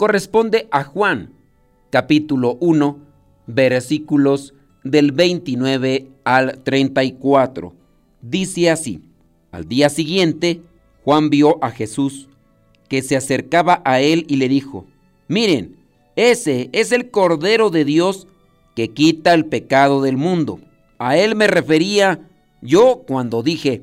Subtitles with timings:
[0.00, 1.30] corresponde a Juan,
[1.90, 2.98] capítulo 1,
[3.46, 7.74] versículos del 29 al 34.
[8.22, 9.02] Dice así,
[9.52, 10.62] al día siguiente,
[11.04, 12.30] Juan vio a Jesús
[12.88, 14.86] que se acercaba a él y le dijo,
[15.28, 15.76] miren,
[16.16, 18.26] ese es el Cordero de Dios
[18.74, 20.60] que quita el pecado del mundo.
[20.96, 22.26] A él me refería
[22.62, 23.82] yo cuando dije,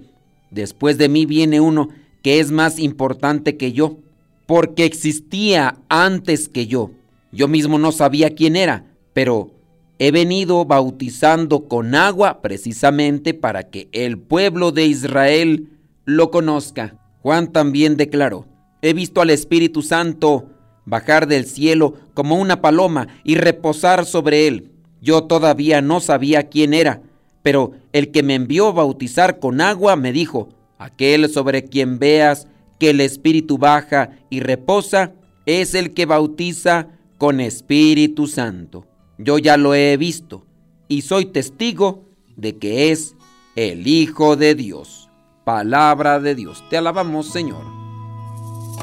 [0.50, 1.90] después de mí viene uno
[2.24, 4.00] que es más importante que yo,
[4.48, 6.90] porque existía antes que yo.
[7.32, 9.52] Yo mismo no sabía quién era, pero
[10.00, 15.70] he venido bautizando con agua precisamente para que el pueblo de Israel
[16.06, 16.95] lo conozca.
[17.22, 18.45] Juan también declaró,
[18.81, 20.50] he visto al Espíritu Santo
[20.86, 24.72] bajar del cielo como una paloma y reposar sobre él.
[25.02, 27.02] Yo todavía no sabía quién era,
[27.44, 32.48] pero el que me envió bautizar con agua me dijo, Aquel sobre quien veas
[32.80, 35.14] que el Espíritu baja y reposa
[35.45, 38.86] es el que bautiza con Espíritu Santo.
[39.17, 40.45] Yo ya lo he visto
[40.88, 43.16] y soy testigo de que es
[43.56, 45.09] el Hijo de Dios.
[45.44, 46.64] Palabra de Dios.
[46.69, 47.64] Te alabamos, Señor.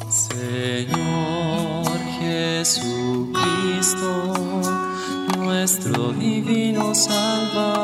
[0.08, 1.86] Señor
[2.18, 3.32] Jesucristo,
[5.36, 7.83] nuestro divino Salvador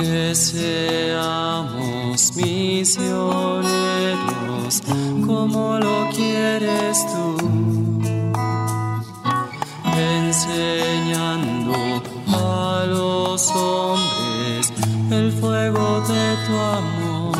[0.00, 1.92] que seamos
[2.34, 3.70] misioneros
[5.26, 7.36] como lo quieres tú,
[9.98, 11.74] enseñando
[12.28, 14.72] a los hombres
[15.10, 17.36] el fuego de tu amor.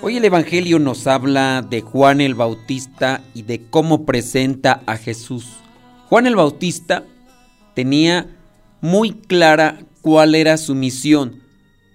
[0.00, 5.58] Hoy el Evangelio nos habla de Juan el Bautista y de cómo presenta a Jesús.
[6.08, 7.04] Juan el Bautista
[7.74, 8.26] tenía
[8.80, 11.40] muy clara cuál era su misión.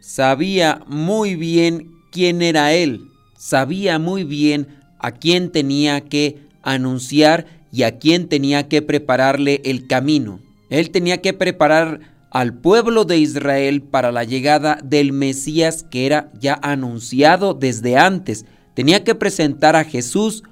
[0.02, 3.12] Sabía muy bien quién era él.
[3.38, 9.86] Sabía muy bien a quién tenía que anunciar y a quién tenía que prepararle el
[9.86, 10.40] camino.
[10.70, 12.00] Él tenía que preparar
[12.32, 18.46] al pueblo de Israel para la llegada del Mesías que era ya anunciado desde antes.
[18.74, 20.44] Tenía que presentar a Jesús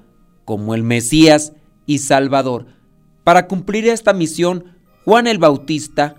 [0.44, 1.52] como el Mesías
[1.86, 2.66] y Salvador.
[3.24, 6.16] Para cumplir esta misión, Juan el Bautista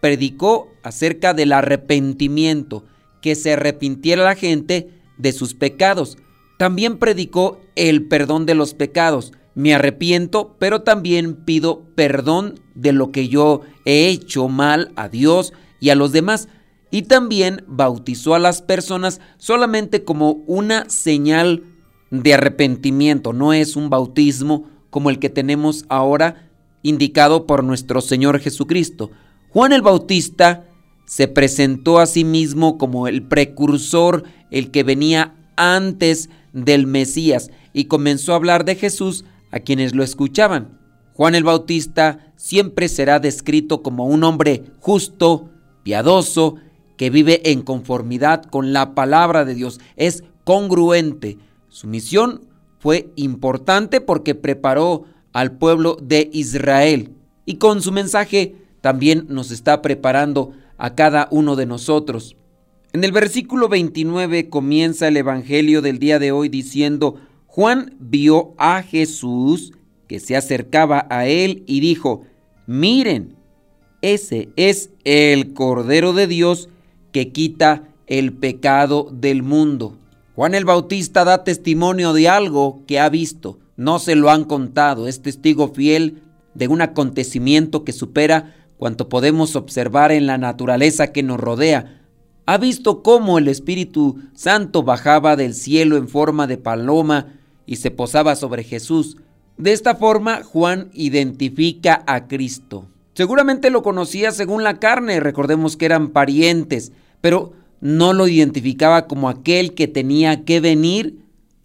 [0.00, 2.84] predicó acerca del arrepentimiento,
[3.20, 4.88] que se arrepintiera la gente
[5.18, 6.16] de sus pecados.
[6.58, 9.32] También predicó el perdón de los pecados.
[9.54, 15.52] Me arrepiento, pero también pido perdón de lo que yo he hecho mal a Dios
[15.80, 16.48] y a los demás.
[16.90, 21.62] Y también bautizó a las personas solamente como una señal
[22.10, 23.32] de arrepentimiento.
[23.32, 26.50] No es un bautismo como el que tenemos ahora
[26.82, 29.10] indicado por nuestro Señor Jesucristo.
[29.52, 30.68] Juan el Bautista
[31.06, 34.22] se presentó a sí mismo como el precursor,
[34.52, 40.04] el que venía antes del Mesías, y comenzó a hablar de Jesús a quienes lo
[40.04, 40.78] escuchaban.
[41.14, 45.50] Juan el Bautista siempre será descrito como un hombre justo,
[45.82, 46.54] piadoso,
[46.96, 51.38] que vive en conformidad con la palabra de Dios, es congruente.
[51.68, 52.42] Su misión
[52.78, 57.16] fue importante porque preparó al pueblo de Israel
[57.46, 62.36] y con su mensaje también nos está preparando a cada uno de nosotros.
[62.92, 68.82] En el versículo 29 comienza el Evangelio del día de hoy diciendo, Juan vio a
[68.82, 69.72] Jesús
[70.08, 72.22] que se acercaba a él y dijo,
[72.66, 73.36] miren,
[74.02, 76.68] ese es el Cordero de Dios
[77.12, 79.96] que quita el pecado del mundo.
[80.34, 85.06] Juan el Bautista da testimonio de algo que ha visto, no se lo han contado,
[85.06, 86.22] es testigo fiel
[86.54, 92.00] de un acontecimiento que supera cuanto podemos observar en la naturaleza que nos rodea.
[92.46, 97.34] Ha visto cómo el Espíritu Santo bajaba del cielo en forma de paloma
[97.66, 99.18] y se posaba sobre Jesús.
[99.58, 102.86] De esta forma, Juan identifica a Cristo.
[103.12, 106.90] Seguramente lo conocía según la carne, recordemos que eran parientes,
[107.20, 111.18] pero no lo identificaba como aquel que tenía que venir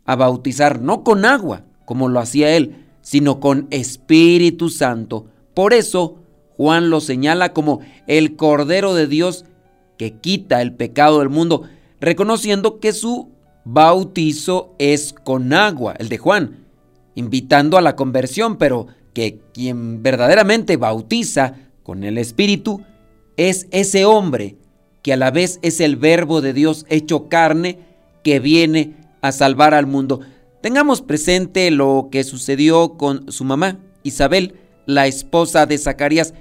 [0.03, 5.27] a bautizar, no con agua, como lo hacía él, sino con Espíritu Santo.
[5.53, 6.17] Por eso,
[6.57, 9.46] Juan lo señala como el Cordero de Dios
[9.98, 11.63] que quita el pecado del mundo,
[12.00, 13.30] reconociendo que su
[13.63, 16.66] bautizo es con agua, el de Juan,
[17.16, 22.81] invitando a la conversión, pero que quien verdaderamente bautiza con el Espíritu
[23.38, 24.58] es ese hombre
[25.01, 27.80] que a la vez es el verbo de Dios hecho carne
[28.24, 30.22] que viene a salvar al mundo.
[30.62, 34.56] Tengamos presente lo que sucedió con su mamá, Isabel,
[34.86, 36.34] la esposa de Zacarías,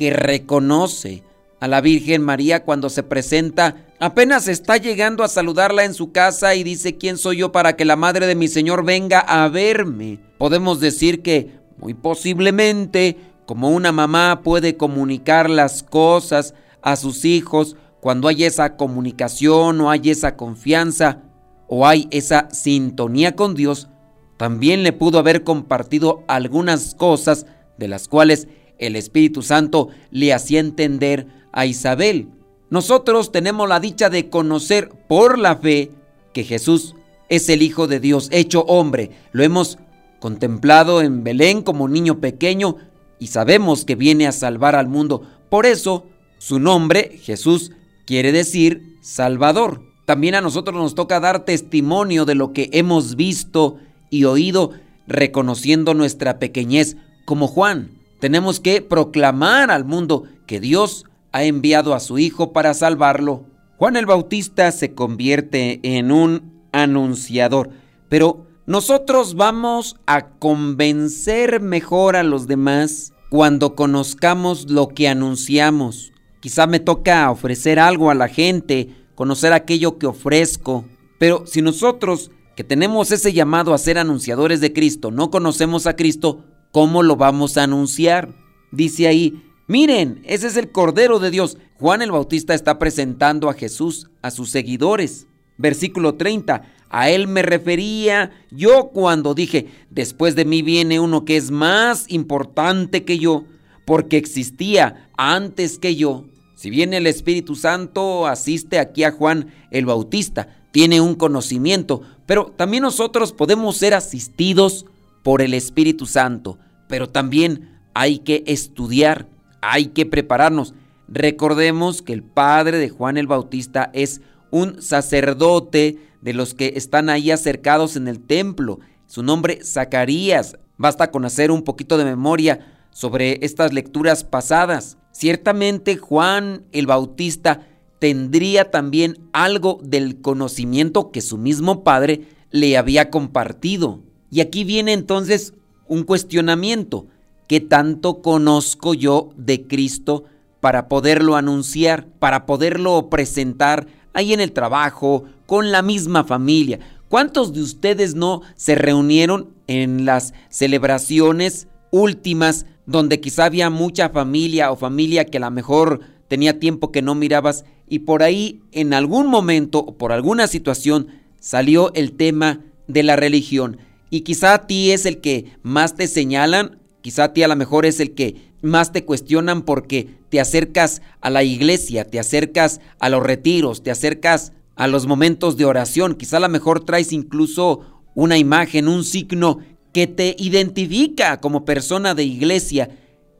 [0.00, 1.24] que reconoce
[1.60, 6.54] a la Virgen María cuando se presenta, apenas está llegando a saludarla en su casa
[6.54, 10.18] y dice, ¿quién soy yo para que la madre de mi Señor venga a verme?
[10.38, 17.76] Podemos decir que, muy posiblemente, como una mamá puede comunicar las cosas a sus hijos
[18.00, 21.24] cuando hay esa comunicación o hay esa confianza
[21.68, 23.90] o hay esa sintonía con Dios,
[24.38, 27.44] también le pudo haber compartido algunas cosas
[27.76, 28.48] de las cuales
[28.80, 32.28] el Espíritu Santo le hacía entender a Isabel.
[32.70, 35.90] Nosotros tenemos la dicha de conocer por la fe
[36.32, 36.94] que Jesús
[37.28, 39.10] es el Hijo de Dios hecho hombre.
[39.32, 39.78] Lo hemos
[40.18, 42.76] contemplado en Belén como niño pequeño
[43.18, 45.22] y sabemos que viene a salvar al mundo.
[45.48, 46.06] Por eso,
[46.38, 47.72] su nombre, Jesús,
[48.06, 49.82] quiere decir Salvador.
[50.06, 53.78] También a nosotros nos toca dar testimonio de lo que hemos visto
[54.10, 54.72] y oído,
[55.06, 57.99] reconociendo nuestra pequeñez como Juan.
[58.20, 63.46] Tenemos que proclamar al mundo que Dios ha enviado a su Hijo para salvarlo.
[63.78, 67.70] Juan el Bautista se convierte en un anunciador,
[68.08, 76.12] pero nosotros vamos a convencer mejor a los demás cuando conozcamos lo que anunciamos.
[76.40, 80.84] Quizá me toca ofrecer algo a la gente, conocer aquello que ofrezco,
[81.18, 85.96] pero si nosotros que tenemos ese llamado a ser anunciadores de Cristo no conocemos a
[85.96, 88.30] Cristo, ¿cómo lo vamos a anunciar?
[88.70, 91.56] Dice ahí, Miren, ese es el Cordero de Dios.
[91.78, 95.28] Juan el Bautista está presentando a Jesús a sus seguidores.
[95.58, 96.62] Versículo 30.
[96.88, 102.06] A él me refería yo cuando dije, después de mí viene uno que es más
[102.08, 103.44] importante que yo,
[103.84, 106.24] porque existía antes que yo.
[106.56, 112.46] Si bien el Espíritu Santo asiste aquí a Juan el Bautista, tiene un conocimiento, pero
[112.56, 114.84] también nosotros podemos ser asistidos
[115.22, 116.58] por el Espíritu Santo,
[116.88, 119.26] pero también hay que estudiar
[119.60, 120.74] hay que prepararnos.
[121.08, 124.20] Recordemos que el padre de Juan el Bautista es
[124.50, 128.80] un sacerdote de los que están ahí acercados en el templo.
[129.06, 130.56] Su nombre Zacarías.
[130.76, 134.96] Basta con hacer un poquito de memoria sobre estas lecturas pasadas.
[135.12, 137.66] Ciertamente Juan el Bautista
[137.98, 144.00] tendría también algo del conocimiento que su mismo padre le había compartido.
[144.30, 145.54] Y aquí viene entonces
[145.88, 147.06] un cuestionamiento.
[147.48, 150.24] ¿Qué tanto conozco yo de Cristo
[150.60, 156.78] para poderlo anunciar, para poderlo presentar ahí en el trabajo, con la misma familia?
[157.08, 164.70] ¿Cuántos de ustedes no se reunieron en las celebraciones últimas donde quizá había mucha familia
[164.70, 168.94] o familia que a lo mejor tenía tiempo que no mirabas y por ahí en
[168.94, 171.08] algún momento o por alguna situación
[171.40, 173.78] salió el tema de la religión
[174.10, 177.56] y quizá a ti es el que más te señalan Quizá a ti a lo
[177.56, 182.80] mejor es el que más te cuestionan porque te acercas a la iglesia, te acercas
[182.98, 186.14] a los retiros, te acercas a los momentos de oración.
[186.14, 189.60] Quizá a lo mejor traes incluso una imagen, un signo
[189.92, 192.90] que te identifica como persona de iglesia.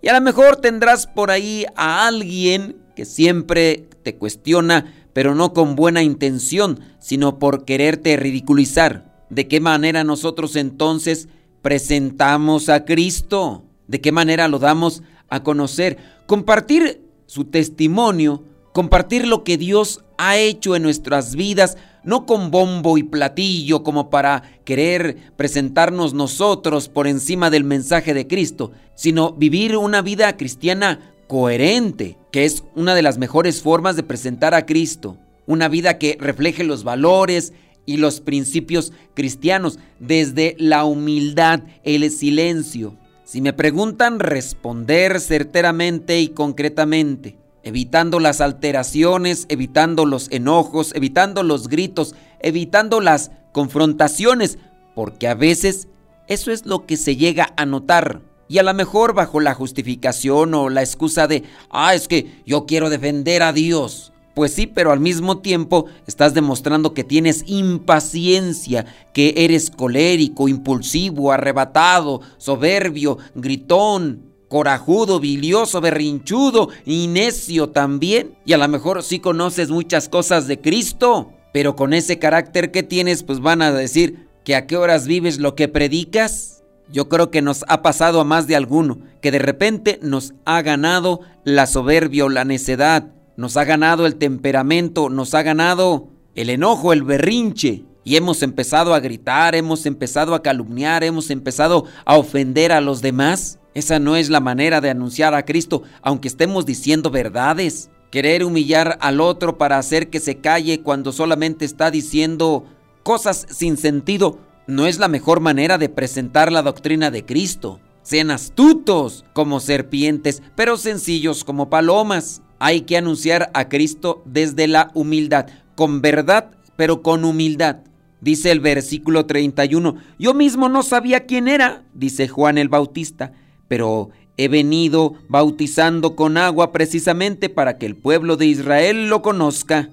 [0.01, 5.53] Y a lo mejor tendrás por ahí a alguien que siempre te cuestiona, pero no
[5.53, 9.10] con buena intención, sino por quererte ridiculizar.
[9.31, 11.29] ¿De qué manera nosotros entonces
[11.63, 13.65] presentamos a Cristo?
[13.87, 15.99] ¿De qué manera lo damos a conocer?
[16.27, 22.99] Compartir su testimonio, compartir lo que Dios ha hecho en nuestras vidas, no con bombo
[22.99, 29.77] y platillo como para querer presentarnos nosotros por encima del mensaje de Cristo, sino vivir
[29.77, 35.19] una vida cristiana coherente, que es una de las mejores formas de presentar a Cristo.
[35.47, 37.53] Una vida que refleje los valores
[37.87, 42.97] y los principios cristianos, desde la humildad, el silencio.
[43.25, 51.69] Si me preguntan, responder certeramente y concretamente, evitando las alteraciones, evitando los enojos, evitando los
[51.69, 54.59] gritos, evitando las confrontaciones,
[54.95, 55.89] porque a veces
[56.27, 58.21] eso es lo que se llega a notar.
[58.49, 62.67] Y a lo mejor bajo la justificación o la excusa de, ah, es que yo
[62.67, 64.10] quiero defender a Dios.
[64.35, 71.33] Pues sí, pero al mismo tiempo estás demostrando que tienes impaciencia, que eres colérico, impulsivo,
[71.33, 78.37] arrebatado, soberbio, gritón, corajudo, bilioso, berrinchudo y necio también.
[78.45, 82.83] Y a lo mejor sí conoces muchas cosas de Cristo, pero con ese carácter que
[82.83, 86.63] tienes, pues van a decir que a qué horas vives lo que predicas.
[86.93, 90.61] Yo creo que nos ha pasado a más de alguno, que de repente nos ha
[90.63, 96.51] ganado la soberbia o la necedad, nos ha ganado el temperamento, nos ha ganado el
[96.51, 97.85] enojo, el berrinche.
[98.05, 103.01] Y hemos empezado a gritar, hemos empezado a calumniar, hemos empezado a ofender a los
[103.01, 103.59] demás.
[103.73, 107.89] Esa no es la manera de anunciar a Cristo, aunque estemos diciendo verdades.
[108.11, 112.67] Querer humillar al otro para hacer que se calle cuando solamente está diciendo
[113.03, 117.81] cosas sin sentido no es la mejor manera de presentar la doctrina de Cristo.
[118.03, 122.43] Sean astutos como serpientes, pero sencillos como palomas.
[122.61, 127.79] Hay que anunciar a Cristo desde la humildad, con verdad, pero con humildad.
[128.21, 133.33] Dice el versículo 31, yo mismo no sabía quién era, dice Juan el Bautista,
[133.67, 139.89] pero he venido bautizando con agua precisamente para que el pueblo de Israel lo conozca.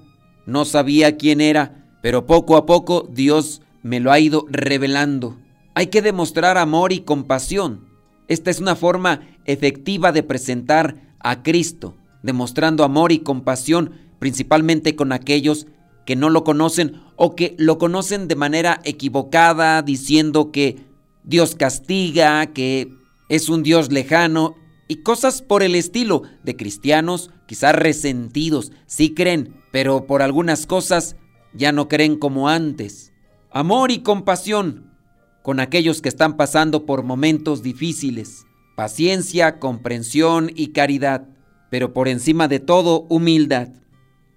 [0.45, 5.37] No sabía quién era, pero poco a poco Dios me lo ha ido revelando.
[5.73, 7.87] Hay que demostrar amor y compasión.
[8.27, 15.11] Esta es una forma efectiva de presentar a Cristo, demostrando amor y compasión principalmente con
[15.11, 15.67] aquellos
[16.05, 20.77] que no lo conocen o que lo conocen de manera equivocada, diciendo que
[21.23, 22.93] Dios castiga, que
[23.29, 24.55] es un Dios lejano
[24.87, 31.15] y cosas por el estilo de cristianos quizás resentidos, sí creen, pero por algunas cosas
[31.53, 33.13] ya no creen como antes.
[33.51, 34.91] Amor y compasión
[35.43, 38.45] con aquellos que están pasando por momentos difíciles,
[38.75, 41.27] paciencia, comprensión y caridad,
[41.69, 43.69] pero por encima de todo humildad.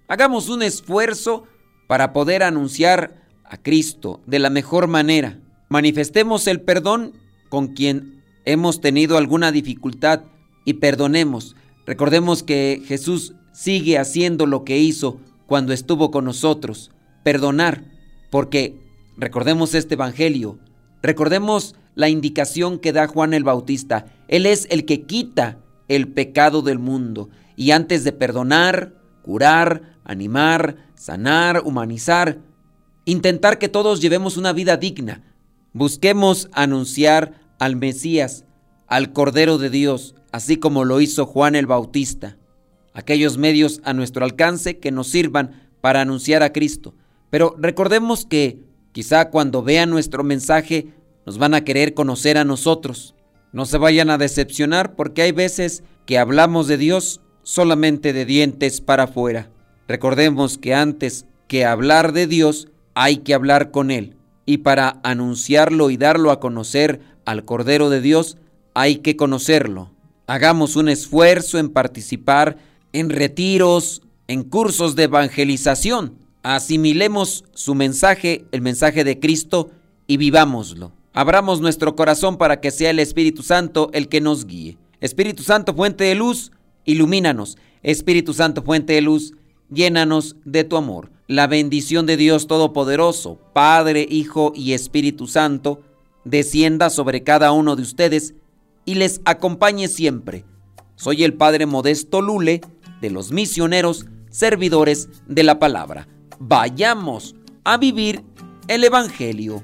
[0.07, 1.45] Hagamos un esfuerzo
[1.87, 5.39] para poder anunciar a Cristo de la mejor manera.
[5.69, 7.13] Manifestemos el perdón
[7.49, 10.23] con quien hemos tenido alguna dificultad
[10.65, 11.55] y perdonemos.
[11.85, 16.91] Recordemos que Jesús sigue haciendo lo que hizo cuando estuvo con nosotros,
[17.23, 17.83] perdonar,
[18.29, 18.81] porque
[19.21, 20.57] Recordemos este Evangelio,
[21.03, 24.05] recordemos la indicación que da Juan el Bautista.
[24.27, 25.59] Él es el que quita
[25.95, 32.39] el pecado del mundo y antes de perdonar, curar, animar, sanar, humanizar,
[33.05, 35.23] intentar que todos llevemos una vida digna,
[35.73, 38.45] busquemos anunciar al Mesías,
[38.87, 42.37] al Cordero de Dios, así como lo hizo Juan el Bautista.
[42.93, 46.93] Aquellos medios a nuestro alcance que nos sirvan para anunciar a Cristo.
[47.29, 50.87] Pero recordemos que Quizá cuando vean nuestro mensaje
[51.25, 53.15] nos van a querer conocer a nosotros.
[53.51, 58.81] No se vayan a decepcionar porque hay veces que hablamos de Dios solamente de dientes
[58.81, 59.49] para afuera.
[59.87, 64.15] Recordemos que antes que hablar de Dios hay que hablar con Él.
[64.45, 68.37] Y para anunciarlo y darlo a conocer al Cordero de Dios
[68.73, 69.91] hay que conocerlo.
[70.27, 72.57] Hagamos un esfuerzo en participar
[72.93, 79.71] en retiros, en cursos de evangelización asimilemos su mensaje, el mensaje de Cristo,
[80.07, 80.91] y vivámoslo.
[81.13, 84.77] Abramos nuestro corazón para que sea el Espíritu Santo el que nos guíe.
[84.99, 86.51] Espíritu Santo, fuente de luz,
[86.85, 87.57] ilumínanos.
[87.83, 89.33] Espíritu Santo, fuente de luz,
[89.69, 91.11] llénanos de tu amor.
[91.27, 95.81] La bendición de Dios Todopoderoso, Padre, Hijo y Espíritu Santo,
[96.23, 98.35] descienda sobre cada uno de ustedes
[98.85, 100.45] y les acompañe siempre.
[100.95, 102.61] Soy el Padre Modesto Lule,
[103.01, 106.07] de los misioneros, servidores de la palabra
[106.41, 108.23] vayamos a vivir
[108.67, 109.63] el Evangelio.